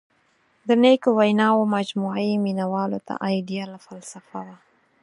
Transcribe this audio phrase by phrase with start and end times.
[0.67, 4.57] •د نیکو ویناوو مجموعه یې مینوالو ته آیډیاله فلسفه وه.